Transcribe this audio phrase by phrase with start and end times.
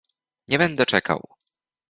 [0.47, 1.29] Nie będę czekał!